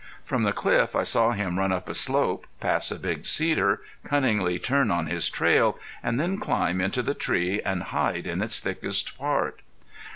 From 0.23 0.41
the 0.41 0.51
cliff 0.51 0.95
I 0.95 1.03
saw 1.03 1.29
him 1.29 1.59
run 1.59 1.71
up 1.71 1.87
a 1.87 1.93
slope, 1.93 2.47
pass 2.59 2.89
a 2.89 2.95
big 2.97 3.23
cedar, 3.23 3.81
cunningly 4.03 4.57
turn 4.57 4.89
on 4.89 5.05
his 5.05 5.29
trail, 5.29 5.77
and 6.01 6.19
then 6.19 6.39
climb 6.39 6.81
into 6.81 7.03
the 7.03 7.13
tree 7.13 7.61
and 7.63 7.83
hide 7.83 8.25
in 8.25 8.41
its 8.41 8.59
thickest 8.59 9.15
part. 9.19 9.61